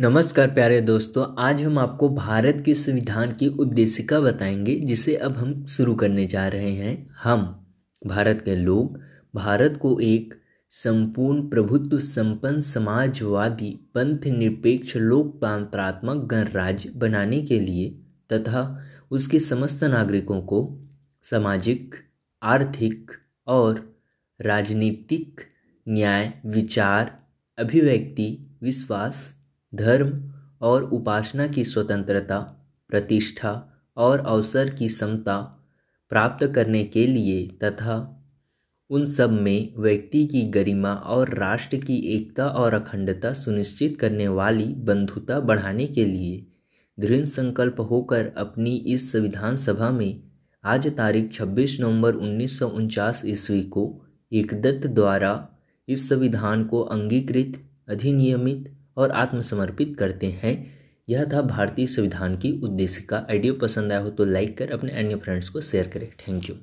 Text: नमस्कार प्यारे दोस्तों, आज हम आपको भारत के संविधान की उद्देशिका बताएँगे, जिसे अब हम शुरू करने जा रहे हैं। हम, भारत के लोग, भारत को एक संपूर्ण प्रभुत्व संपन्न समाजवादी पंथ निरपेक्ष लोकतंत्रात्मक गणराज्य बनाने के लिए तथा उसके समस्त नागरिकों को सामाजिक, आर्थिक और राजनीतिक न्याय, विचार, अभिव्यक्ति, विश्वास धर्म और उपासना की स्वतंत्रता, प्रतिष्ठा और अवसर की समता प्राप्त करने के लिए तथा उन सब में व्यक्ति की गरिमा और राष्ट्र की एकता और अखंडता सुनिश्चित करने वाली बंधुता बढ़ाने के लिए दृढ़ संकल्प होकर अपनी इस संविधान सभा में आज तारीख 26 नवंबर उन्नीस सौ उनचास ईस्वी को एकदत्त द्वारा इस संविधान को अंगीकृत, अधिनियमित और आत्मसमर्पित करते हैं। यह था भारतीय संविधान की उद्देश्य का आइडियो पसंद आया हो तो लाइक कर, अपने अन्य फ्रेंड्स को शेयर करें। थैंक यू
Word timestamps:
नमस्कार 0.00 0.50
प्यारे 0.50 0.80
दोस्तों, 0.80 1.34
आज 1.38 1.62
हम 1.62 1.78
आपको 1.78 2.08
भारत 2.08 2.62
के 2.66 2.74
संविधान 2.74 3.32
की 3.32 3.48
उद्देशिका 3.48 4.20
बताएँगे, 4.20 4.80
जिसे 4.80 5.16
अब 5.16 5.36
हम 5.36 5.66
शुरू 5.66 5.94
करने 5.94 6.26
जा 6.26 6.48
रहे 6.48 6.70
हैं। 6.70 7.10
हम, 7.22 7.66
भारत 8.06 8.42
के 8.44 8.56
लोग, 8.56 9.00
भारत 9.34 9.78
को 9.82 10.00
एक 10.00 10.34
संपूर्ण 10.70 11.48
प्रभुत्व 11.48 11.98
संपन्न 11.98 12.58
समाजवादी 12.58 13.70
पंथ 13.94 14.26
निरपेक्ष 14.26 14.96
लोकतंत्रात्मक 14.96 16.16
गणराज्य 16.16 16.88
बनाने 16.88 17.42
के 17.42 17.60
लिए 17.60 17.90
तथा 18.32 18.82
उसके 19.10 19.38
समस्त 19.38 19.84
नागरिकों 19.84 20.42
को 20.42 20.78
सामाजिक, 21.22 21.94
आर्थिक 22.42 23.10
और 23.46 23.98
राजनीतिक 24.40 25.40
न्याय, 25.88 26.32
विचार, 26.46 27.18
अभिव्यक्ति, 27.58 28.58
विश्वास 28.62 29.37
धर्म 29.74 30.32
और 30.60 30.82
उपासना 30.82 31.46
की 31.46 31.64
स्वतंत्रता, 31.64 32.38
प्रतिष्ठा 32.88 33.82
और 33.96 34.20
अवसर 34.20 34.70
की 34.70 34.88
समता 34.88 35.64
प्राप्त 36.10 36.46
करने 36.46 36.84
के 36.84 37.06
लिए 37.06 37.58
तथा 37.64 38.14
उन 38.90 39.04
सब 39.04 39.30
में 39.30 39.74
व्यक्ति 39.76 40.26
की 40.26 40.42
गरिमा 40.42 40.94
और 40.94 41.34
राष्ट्र 41.34 41.76
की 41.76 41.96
एकता 41.96 42.48
और 42.48 42.74
अखंडता 42.74 43.32
सुनिश्चित 43.32 44.00
करने 44.00 44.28
वाली 44.28 44.64
बंधुता 44.64 45.40
बढ़ाने 45.40 45.86
के 45.86 46.04
लिए 46.04 46.46
दृढ़ 47.00 47.24
संकल्प 47.24 47.80
होकर 47.80 48.32
अपनी 48.36 48.76
इस 48.76 49.12
संविधान 49.12 49.56
सभा 49.56 49.90
में 49.90 50.22
आज 50.64 50.96
तारीख 50.96 51.32
26 51.32 51.80
नवंबर 51.80 52.14
उन्नीस 52.14 52.58
सौ 52.58 52.68
उनचास 52.68 53.22
ईस्वी 53.26 53.62
को 53.62 54.04
एकदत्त 54.32 54.86
द्वारा 54.86 55.48
इस 55.88 56.08
संविधान 56.08 56.64
को 56.64 56.80
अंगीकृत, 56.80 57.64
अधिनियमित 57.88 58.77
और 58.98 59.10
आत्मसमर्पित 59.12 59.96
करते 59.98 60.26
हैं। 60.42 60.54
यह 61.08 61.24
था 61.24 61.42
भारतीय 61.42 61.86
संविधान 61.86 62.36
की 62.36 62.52
उद्देश्य 62.64 63.02
का 63.02 63.26
आइडियो 63.30 63.54
पसंद 63.54 63.92
आया 63.92 64.00
हो 64.00 64.10
तो 64.10 64.24
लाइक 64.24 64.56
कर, 64.58 64.70
अपने 64.70 64.92
अन्य 64.92 65.14
फ्रेंड्स 65.16 65.48
को 65.48 65.60
शेयर 65.60 65.88
करें। 65.88 66.08
थैंक 66.18 66.48
यू 66.50 66.56